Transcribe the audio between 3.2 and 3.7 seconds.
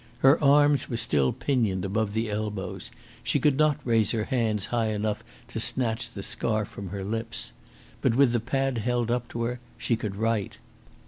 she could